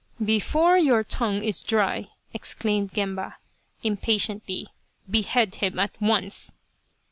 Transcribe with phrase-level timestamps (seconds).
[0.35, 3.35] "Before your tongue is dry," exclaimed Gemba,
[3.83, 4.65] impatiently,"
[5.17, 6.53] behead him at once